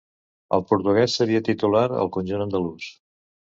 [0.57, 2.91] El portuguès seria titular al conjunt andalús.